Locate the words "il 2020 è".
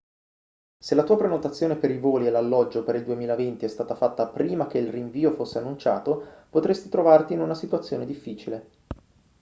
2.95-3.67